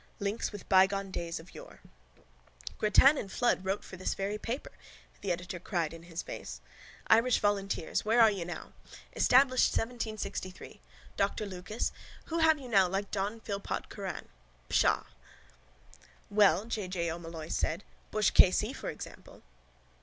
LINKS 0.19 0.51
WITH 0.51 0.67
BYGONE 0.67 1.11
DAYS 1.11 1.39
OF 1.39 1.53
YORE 1.53 1.79
—Grattan 2.79 3.19
and 3.19 3.31
Flood 3.31 3.63
wrote 3.63 3.83
for 3.83 3.97
this 3.97 4.15
very 4.15 4.39
paper, 4.39 4.71
the 5.21 5.31
editor 5.31 5.59
cried 5.59 5.93
in 5.93 6.01
his 6.01 6.23
face. 6.23 6.59
Irish 7.05 7.37
volunteers. 7.37 8.03
Where 8.03 8.19
are 8.19 8.31
you 8.31 8.43
now? 8.43 8.73
Established 9.15 9.71
1763. 9.71 10.81
Dr 11.17 11.45
Lucas. 11.45 11.91
Who 12.25 12.39
have 12.39 12.57
you 12.57 12.67
now 12.67 12.87
like 12.87 13.11
John 13.11 13.41
Philpot 13.41 13.89
Curran? 13.89 14.27
Psha! 14.71 15.05
—Well, 16.31 16.65
J. 16.65 16.87
J. 16.87 17.11
O'Molloy 17.11 17.49
said, 17.49 17.83
Bushe 18.09 18.31
K.C., 18.31 18.73
for 18.73 18.89
example. 18.89 19.43